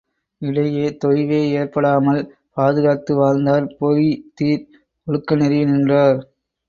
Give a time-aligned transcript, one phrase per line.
[0.41, 2.21] இடையே தொய்வே ஏற்படாமல்
[2.53, 4.65] பாதுகாத்து வாழ்ந்தார் பொய்தீர்
[5.07, 6.19] ஒழுக்கநெறி நின்றார்.